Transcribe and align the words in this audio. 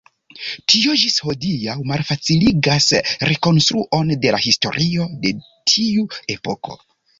Tio 0.71 0.95
ĝis 1.01 1.17
hodiaŭ 1.25 1.75
malfaciligas 1.91 2.89
rekonstruon 3.31 4.11
de 4.25 4.35
la 4.39 4.41
historio 4.49 5.09
de 5.27 5.37
tiu 5.75 6.11
epoko. 6.39 6.79